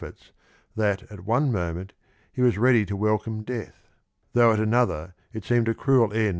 [0.01, 0.31] tfort.s
[0.75, 1.93] thai: at cue moment
[2.33, 3.71] he was ready to vVi; lco" i".c de^ th,
[4.33, 6.29] though at CLnolher it seemed a cruel end t.